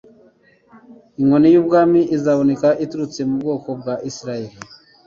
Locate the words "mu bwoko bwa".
3.27-3.95